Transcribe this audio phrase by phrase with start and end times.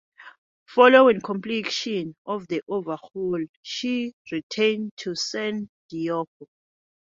[0.69, 6.27] Following completion of the overhaul, she returned to San Diego.